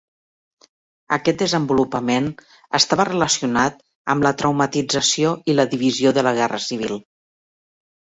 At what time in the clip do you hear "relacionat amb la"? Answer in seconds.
3.09-4.31